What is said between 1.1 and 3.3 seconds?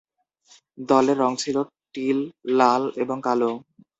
রং ছিল টিল, লাল এবং